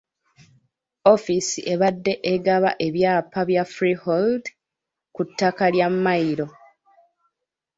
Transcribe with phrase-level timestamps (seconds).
[1.11, 4.43] Ofiisi ebadde egaba ebyapa bya freehold
[5.15, 6.47] ku ttaka lya Mmayiro.